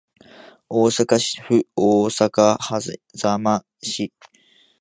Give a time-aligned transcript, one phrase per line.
[0.67, 4.11] 大阪府大阪狭山市